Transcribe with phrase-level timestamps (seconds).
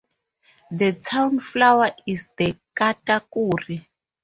[0.71, 3.85] The town flower is the Katakuri.